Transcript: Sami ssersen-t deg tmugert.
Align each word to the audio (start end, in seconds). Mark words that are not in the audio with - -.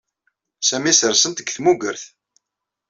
Sami 0.67 0.91
ssersen-t 0.93 1.39
deg 1.41 1.49
tmugert. 1.51 2.03